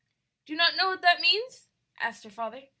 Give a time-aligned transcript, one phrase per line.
[0.47, 1.67] "Do you not know what that means?"
[2.01, 2.63] asked her father.